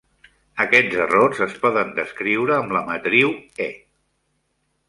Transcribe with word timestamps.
Aquests 0.63 0.97
errors 1.03 1.43
es 1.47 1.53
poden 1.65 1.93
descriure 1.99 2.57
amb 2.57 2.75
la 2.79 2.83
matriu 2.91 3.37
"E". 3.71 3.73